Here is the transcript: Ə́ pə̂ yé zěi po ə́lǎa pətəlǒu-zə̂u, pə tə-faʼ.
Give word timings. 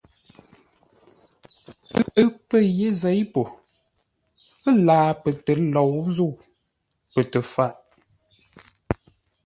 Ə́ 2.21 2.27
pə̂ 2.47 2.59
yé 2.77 2.87
zěi 3.01 3.21
po 3.33 3.41
ə́lǎa 4.69 5.07
pətəlǒu-zə̂u, 5.21 6.31
pə 7.13 7.21
tə-faʼ. 7.31 7.73